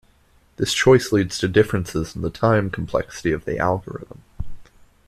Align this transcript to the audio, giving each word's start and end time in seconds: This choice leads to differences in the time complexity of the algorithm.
This 0.55 0.73
choice 0.73 1.11
leads 1.11 1.37
to 1.37 1.47
differences 1.47 2.15
in 2.15 2.23
the 2.23 2.31
time 2.31 2.71
complexity 2.71 3.31
of 3.33 3.45
the 3.45 3.59
algorithm. 3.59 4.23